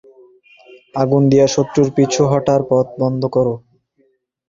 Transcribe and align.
আগুন 0.95 1.21
দিয়ে 1.31 1.45
শত্রুর 1.47 1.87
পিছু 1.95 2.21
হটার 2.31 2.61
পথ 2.69 2.87
বন্ধ 3.01 3.21
কর। 3.35 3.47